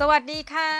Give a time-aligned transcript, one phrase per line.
[0.00, 0.70] สวัสดีค่ะ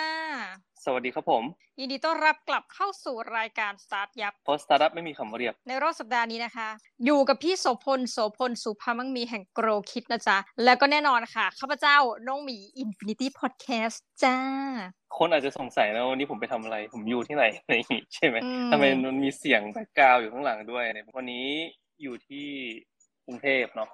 [0.84, 1.44] สวัสดีครับผม
[1.80, 6.68] ยินดีต้อนรับกลับเข้าสู่รายการ StartYupเพราะสตาร์ทอัพไม่มีคำว่าเรียบ ในรอบสัปดาห์นี้นะคะ
[7.04, 11.96] อยู่กับพี่โสพลโสพลสุภามังมีแห่งโกรคิดนะจ๊ะ แล้วก็แน่นอนค่ะข้าพเจ้า
[12.26, 14.36] น้องหมี Infinity Podcast จ้า
[15.16, 21.46] คนอาจจะสงสัยนะวันนี้ผมไปทำอะไร ผมอยู่ที่ไหนอะไรอย่างงี้ใช่ไหมอืมทำไมมันมีเสียง background อยู่ข้างหลังด้วยเนี่ยวันนี้
[22.02, 22.46] อยู่ที่
[23.26, 23.90] กรุงเทพเนาะ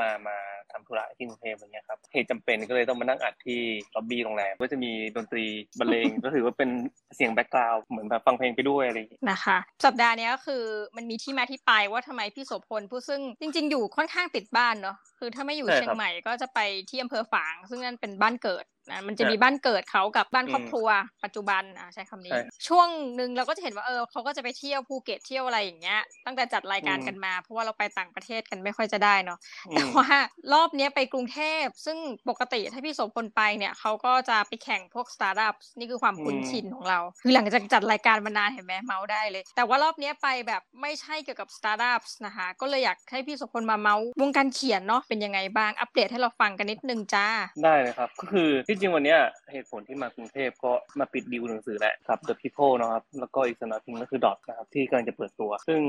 [0.00, 0.36] มามา
[0.72, 3.60] ทำธุระที่กรุงเทพอะไรเงี้ยครับเหตุจำเป็นก็เลยต้องมานั่งอัดที่
[3.94, 5.44] ล็อบบี้โรงแรมก็จะมีดนตรี
[5.78, 6.70] บรรเลงก็ถือว่าเป็น
[7.16, 10.62] เสียง background เหมือนแบบฟังเพลงไปด้วยอะไรอย่างงี้นะคะ สัปดาห์เนี้ยก็คือ
[10.96, 16.58] มันมีที่มาที่ไปว่าทำไมพี่โสพลผู้ซึ่งจริง ๆ อยู่ค่อนข้างติดบ้านเนาะคือถ้าไม่อยู่ใช่ครับเชียงใหม่ก็จะไป
[16.90, 20.88] ที่อำเภอฝาง ซึ่งนั่นเป็นบ้านเกิด นะมันจะใช่มีบ้านเกิดเขากับบ้านอืมครอบครัว
[21.24, 30.08] ปัจจุบันอะใช้คำนี้ใช่ช่วงหนึ่งเราก็จะเห็นว่าเออเขาก็จะไปเที่ยวภูเก็ตเที่ยวอะไรอย่างเงี้ย ตั้งแต่จัดรายการอืมกันมา เพราะว่าเราไปต่างประเทศกันไม่ค่อยจะได้เนาะอืแต่มว่า
[30.52, 47.26] รอบเนี้ยไปกรุงเทพ ซึ่งปกติถ้าพี่โสพลไปเนี่ยเขาก็จะไปแข่งพวกสตาร์ทอัพนี่คือความคุ้นอืมชินของเรา คือหลังจากจัดรายการมานานเห็นไหมเมาท์ได้เลย แต่ว่ารอบเนี้ยไปแบบไม่ใช่เกี่ยวกับสตาร์ทอัพนะคะก็เลยอยากให้พี่โสพลมาเมาท์วงการเขียนเนาะเป็นยังไงบ้างอัปเดตให้เราฟังกันนิดนึงจ้า
[47.64, 49.20] ได้เลยครับก็คือที่จริงวันเนี้ย
[49.52, 55.80] เหตุผลที่มากรุงเทพก็มาปิดดีลหนังสือแหละกับ The People นะครับแล้วก็อีกสำนักพิมพ์ก็คือ Dot นะครับที่กำลังจะเปิดตัว ซึ่ง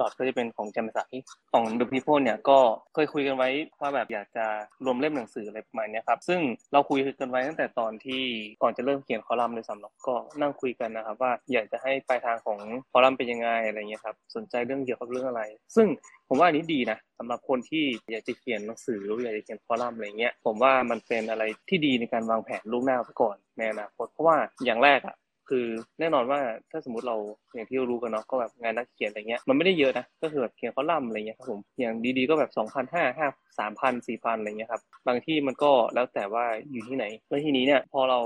[0.00, 1.14] Dot ก็จะเป็นของแจำสาย
[1.52, 2.58] ของ The People เนี่ยก็
[2.94, 3.48] เคยคุยกันไว้
[3.80, 4.46] ว่าแบบอยากจะ
[4.84, 6.40] รวมเล่มหนังสืออะไรประมาณนี้ครับซึ่ง
[6.72, 8.22] เราคุยกันไว้ตั้งแต่ตอนที่
[8.62, 12.58] ก่อนจะเริ่มเขียนคอลัมน์เลยสำหรับก็นั่งคุยกันนะครับว่าอยากจะให้ปลายทางของ
[12.92, 15.42] คอลัมน์เป็นยังไงอะไรเงี้ยครับสนใจเรื่องเกี่ยวกับเรื่องอะไร
[15.76, 15.86] ซึ่ง
[16.34, 25.14] ผมว่าอันนี้ดีนะสำหรับคนที่อยากจะเขียนหนังสือหรืออยากจะเขียนคอลัมน์อะไรเงี้ยผมว่ามันเป็นอะไรที่ดีในการวางแผนล่วงหน้าไปก่อนในอนาคตเพราะว่าอย่างแรกอะ
[25.52, 25.68] คือ
[26.00, 27.16] แน่นอนว่าถ้าสมมติเรา
[27.54, 33.26] อย่างที่รู้กันเนาะก็แบบงานนักเขียนอะไรเงี้ยมันไม่ได้เยอะนะก็คือแบบเขียนคอลัมน์อะไรเงี้ยครับผมอย่างดีๆก็แบบสองพันห้าห้า
[33.58, 38.20] สามพันสี่พันอะไรเงี้ยครับบางที่มันก็แล้วแต่ว่าอยู่ที่ไหนแล้วทีนี้เนี่ยพอเรา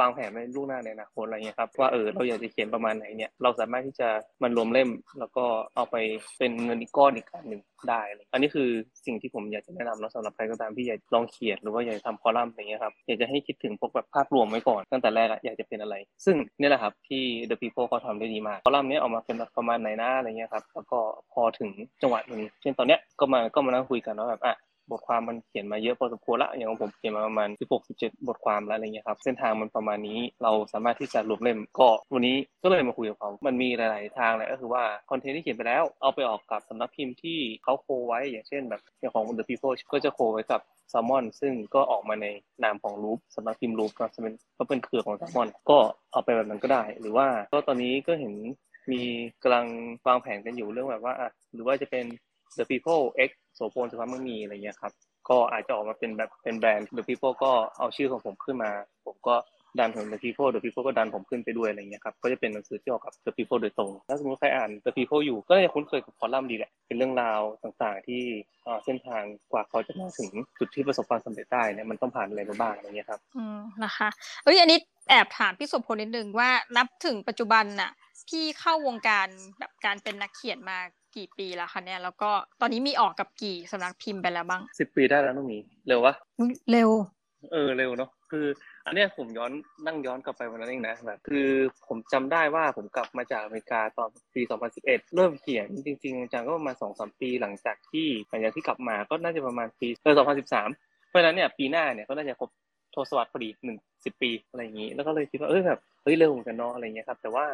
[0.00, 4.08] วางแผนไว้ล่วงหน้าในอนาคตอะไรเงี้ยครับว่าเออเราอยากจะเขียนประมาณไหนเนี่ยเราสามารถที่จะ
[4.42, 5.44] มันรวมเล่ม แล้วก็
[5.76, 5.96] เอาไป
[6.38, 8.68] เป็นเงินอีกก้อนอีกก้อนหนึ่งได้อะไรอันนี้คือ
[9.06, 15.94] สิ่งที่ผมอยากจะแนะนำเนาะสำหรับใครก็ตามที่อยากลองเขียนหรือว่าอยากจะทำคอลัมน์อะไรเงี้ยครับอยากจะให้คิดถึงพวกแบบภาพรวมไว้ก่อนตั้งแต่แรกอะอยากจะเป็นอะไร
[16.24, 20.98] ซึ่งเนี่ี่แหละครับที่ The People เขาทำได้ดีมากคอลัมน์นี้ออกมาเป็นประมาณไหนนะอะไรเงี้ยครับแล้วก็
[21.32, 21.70] พอถึง
[22.02, 24.54] จังหวะหนึ่งเช่นตอนเนี้ยก็มาก็มานั่งคุยกันว่าแบบอะ
[24.90, 40.60] บทความมันเขียนมาเยอะพอสมควรละอย่างของผมเขียนมาประมาณ 16 17 บทความแล้วอะไรเงี้ยครับเส้นทางมันประมาณนี้เราสามารถที่จะรวบเล่มก็วันนี้ก็เลยมาคุยกับเขา มันมีหลาย ๆ ทางเลยก็คือว่าคอนเทนต์ที่เขียนไปแล้ว เอาไปออกกับสำนักพิมพ์ที่เขาโคไว้อย่างเช่นแบบอย่างของ The People ก็จะโคไว้กับ
[40.92, 42.26] s ซ l m o n ซึ่งก็ออกมาใน
[42.64, 45.78] นามของรูปสำนักพิมพ์รูปก็จะเป็นก็เป็นเครือของ s ซ l m o n ก็
[46.12, 48.34] เอาไปแบบนั้นก็ได้ หรือว่าก็ตอนนี้ก็เห็น
[48.92, 49.02] มี
[49.42, 49.66] กำลัง
[50.06, 52.04] วางแผนกันอยู่เรื่องแบบว่าอะหรือว่าจะเป็น
[52.58, 54.92] The People X โสพลสุภาพมังมีอะไรเงี้ยครับ
[55.28, 58.70] ก็อาจจะออกมาเป็นแบบเป็นแบรนด์ The People ก็เอาชื่อของผมขึ้นมา
[59.06, 59.34] ผมก็
[59.80, 68.22] ดันของ The People The People ก็ดันผมขึ้นไปด้วยอะไรเงี้ยครับก็จะเป็นหนังสือที่ออกกับ The People โดยตรงถ้าสมมติใครอ่าน The People อยู่ก็จะคุ้นเคยกับคอลัมน์ดีแหละเป็นเรื่องราวต่างๆ ที่
[68.84, 69.22] เส้นทาง
[69.52, 74.08] กว่าเขาจะมาถึงจุดที่ประสบความสำเร็จได้เนี่ยมันต้องผ่านอะไรมาบ้างอะไรเงี้ยครับอืมนะคะ
[74.44, 74.78] เอ้ยอันนี้
[75.08, 77.90] แอบถามพี่โสพลนิดนึงว่านับถึงปัจจุบันน่ะ
[78.28, 79.28] พี่เข้าวงการ
[79.58, 80.78] แบบการเป็นนักเขียนมา
[81.16, 82.30] กี่ปีแล้วคะเนี่ยแล้วก็
[82.60, 85.58] ตอนนี้มีออกกับกี่สำนักพิมพ์ไปแล้วบ้างสิบปีได้แล้วน้องหมี
[85.88, 86.90] เร็ววะอุ๊ยเร็ว
[87.52, 88.46] เออเร็วเนาะคือ
[88.86, 89.52] อันเนี้ยผมย้อน
[89.86, 91.48] นั่งย้อนกลับไปวันนั้นเองนะแบบคือ
[91.88, 94.42] ผมจำได้ว่าผมกลับมาจากอเมริกาตอนปี
[94.78, 102.50] 2011 เริ่มเขียนจริงๆจังๆก็ประมาณสองสามปีหลังจากที่หลังจากที่กลับมาก็น่าจะประมาณปีเออ2013 เพราะฉะนั้นเนี่ยปีหน้าเนี่ยก็น่าจะครบ
[102.94, 107.46] ทศวรรษพอดีหนึ่งสิบปีอะไรอย่างนี้ แล้วก็เลยคิดว่าเออแบบเฮ้ยเร็วเหมือนกันเนาะอะไรเงี้ยครับ แต่ว่า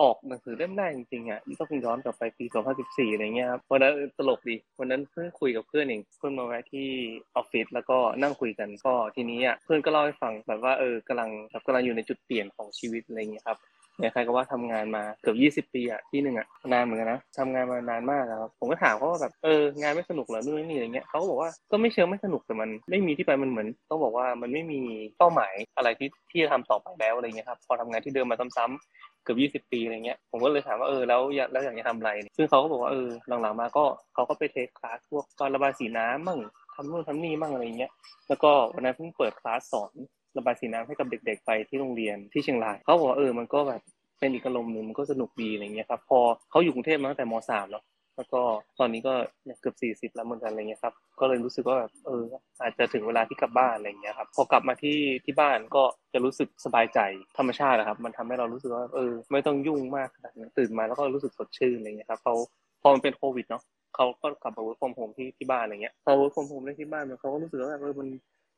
[0.00, 2.44] ออกหนังสือเล่มแรกจริงๆอะต้องย้อนกลับไปปี
[2.78, 6.88] 2014อะไรเงี้ยครับวันนั้นตลกดีวันนั้นเพิ่งคุยกับเพื่อนเองเพื่อนมาแวะที่
[7.36, 13.58] ออฟฟิศแล้วก็นั่งคุยกันก็ทีนี้อะเพื่อนก็เล่าให้ฟังแบบว่าเออกำลังแบบกำลังอยู่ในจุดเปลี่ยนของชีวิตอะไรเงี้ยครับ
[14.00, 24.80] เนี่ยใครก็ว่าทำงานมาเกือบ20 ปีอะที่หนึ่งอะนานเหมือนกันนะทำงานมานานมากนะครับผมก็ถามเขาว่าแบบเอองานไม่สนุกเหรอนู่นนี่อะไรเงี้ยเขาก็บอกว่าก็ไม่เชิงไม่สนุกแต่มันไม่มีที่ไปมันเหมือน ต้องบอกว่ามันไม่มี
[25.18, 33.84] เป้าหมายอะไรที่ที่จะทำต่อไปแล้วอะไรเงี้ยครับพอทำงานที่เดิมมาซ้ำๆ เกือบยี่สิบปีอะไรเงี้ยผมก็เลยถามว่าเออแล้วอยากแล้วอยากจะทำอะไร ซึ่งเขาก็บอกว่าเออหลังๆมาก็
[34.14, 36.40] เขาก็ไปเทคคลาสพวกการระบายสีน้ำมั่ง
[36.74, 37.92] ทำนู่นทำนี่มั่งอะไรเงี้ย
[38.28, 39.92] แล้วก็วันนั้นเพิ่งเปิดคลาสสอน
[40.38, 43.80] ระบายสีน้ำให้กับเด็ก ๆ ไปที่โรงเรียนที่เชียงรายเขาบอกว่าเออมันก็แบบ
[44.18, 47.82] เป็นอีกอารมณ์หนึ่งมันก็สนุกดีอะไรเงี้ยครับพอเขาอยู่กรุงเทพมาตั้งแต่มสามแล้ว
[48.18, 48.42] แล้วก็
[48.78, 52.22] ตอนนี้ก็เนี่ยเกือบสี่สิบแล้วเหมือนกันอะไรเงี้ยครับ ก็เลยรู้สึกว่าแบบเออ
[52.60, 55.82] อาจจะถึงเวลาที่กลับบ้านอะไรเงี้ยครับ พอกลับมาที่ที่บ้านก็
[56.12, 56.98] จะรู้สึกสบายใจ
[57.38, 62.34] ธรรมชาตินะครับ มันทำให้เรารู้สึกว่าเออ ไม่ต้องยุ่งมากขนาดนั้นตื่นมาแล้วก็รู้สึกสดชื่นอะไรเงี้ยครับเขา
[62.82, 63.62] พอมันเป็นโควิดเนาะ
[63.96, 68.08] เขาก็กลับมา work from home ที่ที่บ้านอะไรเงี้ยพอ work from home ได้ที่บ้านมันเขาก็รู้สึกว่าแบบเออมัน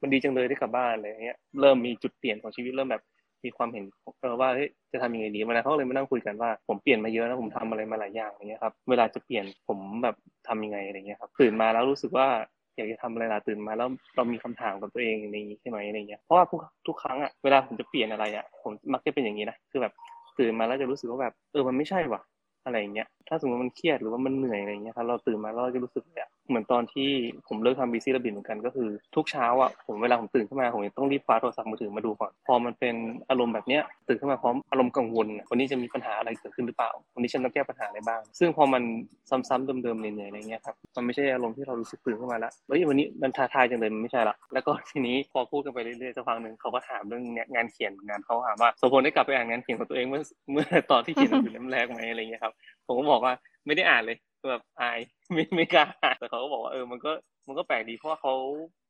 [0.03, 3.03] มันดีจังเลยได้กลับบ้านอะไรเงี้ย เริ่มมีจุดเปลี่ยนของชีวิตเริ่มแบบ
[3.45, 3.85] มีความเห็น
[4.21, 4.49] เออว่า
[4.93, 10.17] จะทำยังไงดีวันนั้นเขาเลยมานั่งคุยกันว่าผมเปลี่ยนมาเยอะแล้วผมทำอะไรมาหลายอย่างอย่างเงี้ยครับเวลาจะเปลี่ยนผมแบบ
[10.49, 12.27] ทำยังไงอะไรเงี้ยครับตื่นมาแล้วรู้สึกว่า
[12.77, 19.93] อยากจะทำอะไรล่ะตื่นมาแล้วเรามีคำถามกับตัวเองในนี้ใช่ไหมอะไรเงี้ยเพราะว่าทุกทุกครั้งอะเวลาผมจะเปลี่ยนอะไรอะผมมักจะเป็นอย่างนี้นะคือแบบ
[20.39, 22.21] ตื่นมาแล้วจะรู้สึกว่าแบบเออมันไม่ใช่ว่ะ
[22.65, 27.08] อะไรเงี้ยถ้าสมมติมันเครียดหรือว่ามันเหนื่อยอะไรเงี้ยครับเราตื่นมาเราจะรู้สึกแบบ เหมือนตอนที่
[27.49, 32.94] ผมเลิกทำบีซี่ระบินเหมือนกันก็คือ ทุกเช้าอะผมเวลาผมตื่นขึ้นมาผมต้องรีบคว้าโทรศัพท์มือถือมาดูก่อนพอมันเป็น
[33.31, 38.82] อารมณ์แบบเนี้ยตื่นขึ้นมาพร้อมอารมณ์กังวลวันนี้จะมีปัญหาอะไรเกิดขึ้นหรือเปล่าวันนี้ฉันต้องแก้ปัญหาอะไรบ้าง ซึ่งพอมัน
[39.31, 47.23] ซ้ำๆเดิมๆเหนื่อยๆอะไรเงี้ยครับมันไม่ใช่อารมณ์ที่เรารู้สึกตื่นขึ้นมาแล้วเฮ้ยวันนี้มันท้าทายจังเลยมันไม่ใช่ละแล้วก็ทีนี้พอพูดกันไปเรื่อยๆสักพักหนึ่งเขาก็ถามเรื่อง
[47.55, 50.23] งานเขียนงานเขาถามว่าโสพลได้กลับไปอ่านงานเขียนของตัวเองเมื่อ
[50.53, 52.53] เมื่อตอนที่เขียนหนังสือเล่มแรกไหมอะไรเงี้ยครับ
[52.87, 53.32] ผมก็บอกว่า
[53.67, 54.17] ไม่ได้อ่านเลย
[54.49, 54.99] แบบอาย
[55.33, 55.87] ไม่ไม่กล้า
[56.19, 57.13] แต่เขาก็บอกว่าเออมันก็
[57.47, 58.35] มันก็แปลกดีเพราะว่าเขา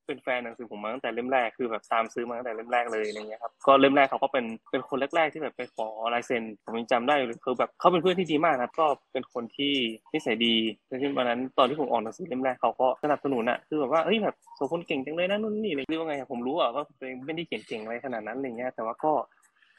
[0.07, 9.73] เป็นแฟนหนังสือผมมาตั้งแต่เล่มแรกคือแบบตามซื้อมาตั้งแต่เล่มแรกเลยอะไรเงี้ยครับก็เล่มแรกเขาก็เป็นเป็นคนแรกๆที่แบบไปขอลายเซ็นผมยังจำได้เลยคือแบบเขาเป็นเพื่อนที่ดีมากนะก็เป็นคนที่
[10.13, 10.55] นิสัยดี
[10.91, 19.13] ดังนั้นวันนั้นตอนที่ผมออกหนังสือเล่มแรกเขาก็สนับสนุนอะคือแบบว่าเฮ้ยแบบโสพลเก่งจังเลยนะนู่นนี่อะไรเรียกว่าไงผมรู้อะว่าตัวเองไม่ได้เก่งเก่งอะไรขนาดนั้นอะไรเงี้ยแต่ว่าก็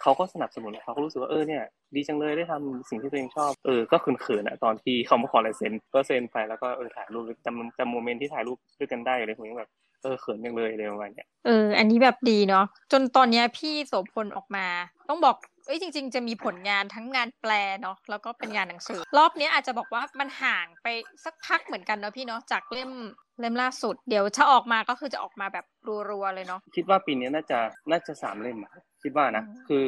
[0.01, 1.63] เขาก็สนับสนุนเขาก็รู้สึกว่าเออเนี่ย
[1.95, 9.71] ดีจังเลยได้ทำสิ่งที่ตัวเองชอบเออก็เขินๆอะตอนที่เขามาขอลายเซ็นก็เซ็นไปแล้วก็เออถ่ายรูปจำจำโมเมนต์ที่ถ่ายรูปด้วยกันได้เลยผมยังแบบ
[10.03, 14.65] เออเขินจังเลยอะไรประมาณเนี้ยเออ อันนี้แบบดีเนาะจนตอนเนี้ยพี่โสพลออกมา
[15.09, 17.51] ต้องบอกเอ้ยจริง ๆ จะมีผลงานทั้งงานแปล
[17.81, 20.87] เนาะแล้วก็เป็นงานหนังสือ รอบเนี้ยอาจจะบอกว่ามันห่างไป
[21.23, 22.91] สักพักเหมือนกันเนาะพี่เนาะจากเล่ม
[23.39, 25.65] เล่มล่าสุด เดี๋ยวถ้าออกมาก็คือจะออกมาแบบ
[26.09, 27.59] รัวๆเลยเนาะคิดว่าปีนี้น่าจะ
[27.91, 28.71] น่าจะสามเล่มอะ
[29.03, 29.83] คิดว่านะอืมคือ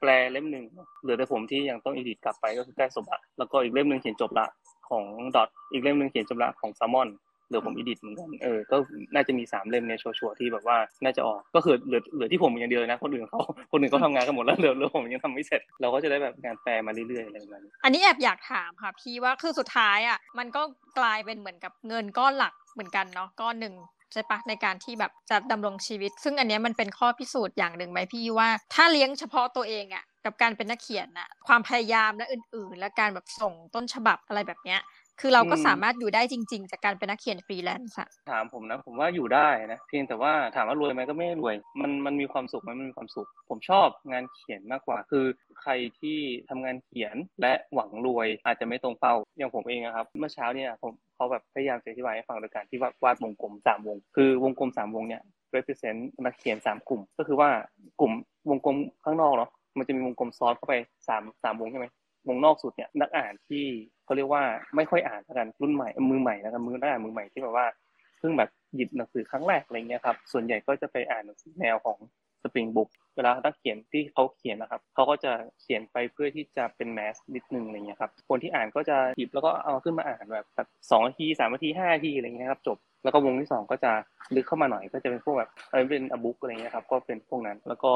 [0.00, 0.64] แปลเล่มหนึ่ง
[1.02, 4.46] เหลือแต่ผมที่ยังต้อง edit กลับไปก็คือใกล้ศพละแล้วก็อีกเล่มหนึ่งเขียนจบละ
[4.88, 5.04] ของ
[5.36, 7.08] Dot อีกเล่มหนึ่งเขียนจบละของแซมมอน
[7.48, 8.76] เหลือผม edit เหมือนกันเออก็
[9.14, 13.40] น่าจะมีสามเล่มเนี่ยชัวร์ๆที่แบบว่าน่าจะออกก็คือเหลือเหลือที่ผมอย่างเดียวเลยนะคนอื่นเขา
[13.72, 20.62] คนอื่นเขาทำงานกันหมดแล้วเหลือเหลือผมยังทำไม่เสร็จ เราก็จะได้แบบงานแปลมาเรื่อยๆอะไรประมาณนี้อันนี้แอบอยากถามค่ะพี่ว่าคือสุดท้ายอะมันก็
[20.98, 34.80] กลายเป็นเหมือนกับเงินก้อนหลักเหมือนกันเนาะก้อนหนึ่งใช่ปะในการที่แบบจะดำรงชีวิต ซึ่งอันนี้มันเป็นข้อพิสูจน์อย่างหนึ่งไหมพี่ว่า ถ้าเลี้ยงเฉพาะตัวเองอะกับการเป็นนักเขียนน่ะความพยายามและอื่น ๆ และการแบบส่งต้นฉบับอะไรแบบเนี้ย
[35.20, 45.24] คือเราก็อืมสามารถอยู่ได้จริง ๆ จากการเป็นนักเขียนฟรีแลนซ์อะถามผมนะ ผมว่าอยู่ได้นะ เพียงแต่ว่าถามว่ารวยไหมก็ไม่รวย มันมันมีความสุขไหมมันมีความสุข ผมชอบงานเขียนมากกว่า คือ
[45.62, 46.18] ใครที่
[46.50, 55.22] ทำงานเขียนและหวังรวยอาจจะไม่ตรงเป้า อย่างผมเองอะครับ เมื่อเช้าเนี่ยผมเขาแบบพยายามจะอธิบายให้ฟังโดยการที่วาดวาดวงกลมสามวง คือวงกลมสามวงเนี่ย
[55.54, 57.50] represent นักเขียนสามกลุ่ม ก็คือว่า
[58.00, 58.12] กลุ่ม
[58.50, 60.74] วงกลมข้างนอกเนาะมันจะมีวงกลมซ้อนเข้าไป
[61.08, 61.86] สามสามวงใช่ไหม
[62.28, 63.64] วงนอกสุดเนี่ยนักอ่านที่
[64.04, 64.42] เขาเรียกว่า
[64.76, 67.66] ไม่ค่อยอ่านกันรุ่นใหม่มือใหม่แล้วกันมือนักอ่านมือใหม่ที่แบบว่า
[68.18, 71.98] เพิ่งแบบหยิบหนังสือครั้งแรกอะไรเงี้ยครับส่วนใหญ่ก็จะไปอ่านหนังสือแนวของ
[72.42, 83.92] สปริงบุ๊กเวลานักเขียนที่เขาเขียนนะครับเขาก็จะเขียนไปเพื่อที่จะเป็นแมสนิดนึงอะไรเงี้ยครับคนที่อ่านก็จะหยิบแล้วก็เอาขึ้นมาอ่านแบบแบบสองนาทีสามนาทีห้านาทีอะไรเงี้ยครับจบแล้วก็วงที่สองก็จะ
[84.34, 87.92] ลึกเข้ามาหน่อยก็จะเป็นพวกแบบเออเป็นอบุ๊กอะไรเงี้ยครับก็เป็นพวกนั้นแล้วก็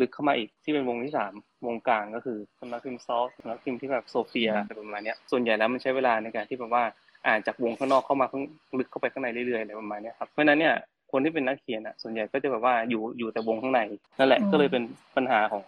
[0.00, 1.32] ลึกเข้ามาอีกที่เป็นวงที่สาม
[1.66, 6.84] วงกลางก็คือสำนักพิมพ์ซอฟสำนักพิมพ์ที่แบบโซเฟียอะไรประมาณเนี้ยส่วนใหญ่แล้วมันใช้เวลาในการที่แบบว่า
[7.26, 8.44] อ่านจากวงข้างนอกเข้ามาข้าง
[8.78, 10.74] ลึกเข้าไปข้างในเรื่อยๆอะไรประมาณเนี้ยครับเพราะฉะนั้นเนี่ย
[11.12, 13.80] คนที่เป็นนักเขียนอะ ส่วนใหญ่ก็จะแบบว่าอยู่อยู่แต่วงข้างใน
[14.18, 14.82] นั่นแหละก็เลยเป็น
[15.16, 15.64] ปัญหาของ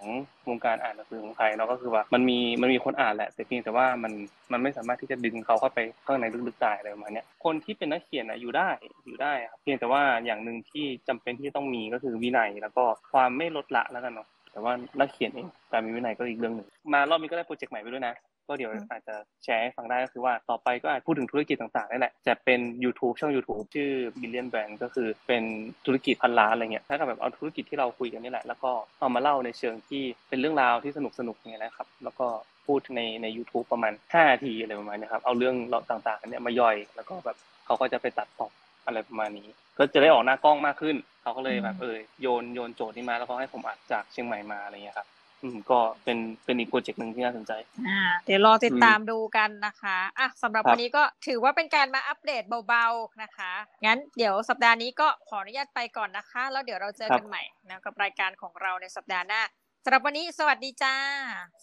[0.48, 4.12] วงการอ่านหนังสือของไทยเนาะก็คือว่ามันมีมันมีคนอ่านแหละแต่เพียงแต่ว่ามัน
[4.52, 8.68] มันไม่สามารถที่จะดึงเขาเข้าไปข้างในลึกๆได้อะไรประมาณเนี้ยคนที่เป็นนักเขียนอะอยู่ได้
[9.06, 18.14] อยู่ได้ครับเพียงแต่ว่าอย่างหนึ่งที่จำเป็นที่จะต้องมีก็คือวินัยแล้วก็ความไม่ลดละแล้วกันเนาะแต่ว่านักเขียนเองการมีวินัยก็อีกเรื่องหนึ่งมารอบนี้ก็ได้โปรเจกต์ใหม่ไปด้วยนะ
[18.52, 23.90] ก็เดี๋ยวอาจจะแชร์ให้ฟังได้ก็คือว่าต่อไปก็อาจพูดถึงธุรกิจต่างๆนี่แหละจะเป็น YouTube ช่อง YouTube ชื่อ
[24.20, 25.42] Billion Brand ก็คือเป็น
[25.86, 32.26] ธุรกิจพันล้านอะไรเงี้ยถ้ากับแบบเอาธุรกิจที่เราคุยกันนี่แหละ แล้วก็เอามาเล่าในเชิงที่เป็นเรื่องราวที่สนุกสนุกๆเนี่ยนะครับ แล้วก็
[32.66, 38.48] พูดในใน YouTube ประมาณ5นาทีอะไรประมาณนี้ครับเอาเรื่องเราต่างๆเนี่ยมาย่อย แล้วก็แบบเขาก็จะไปตัดต่อ
[38.86, 45.21] อะไรประมาณนี้ ก็จะได้ออกหน้ากล้องมากขึ้น เขาก็เลยแบบเออโยนโยนโจทย์นี้มาแล้วก็ให้ผมอัดจากเชียงใหม่มาอะไรเงี้ยครับอืม
[45.70, 47.52] ก็เป็นเป็นอีกโปรเจกต์หนึ่งที่น่าสนใจ
[47.88, 53.52] อ่า เดี๋ยวรอติดตามดูกันนะคะอะสำหรับครับวันนี้ก็ถือว่าเป็นการมาอัปเดตเบาๆนะคะ
[53.86, 59.42] งั้นเดี๋ยวสัปดาห์นี้ก็ขออนุญาตไปก่อนนะคะ แล้วเดี๋ยวเราเจอกันใหม่นะกับรายการของเราในสัปดาห์หน้า
[59.84, 60.94] สำหรับวันนี้สวัสดีจ้า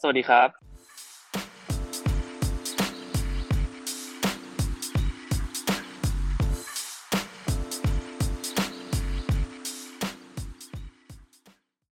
[0.01, 0.78] สวัสดีครับ